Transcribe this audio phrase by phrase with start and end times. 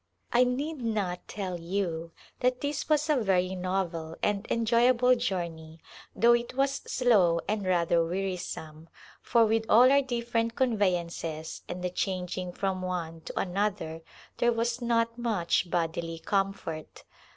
[0.33, 5.79] I need not tell you that this was a ver\" novel and enjoyable journey
[6.15, 8.89] though it was slow and rather wearisome,
[9.21, 14.01] for with all our different conveyances and the changing from one to another
[14.37, 17.03] there was not much bodily comfort.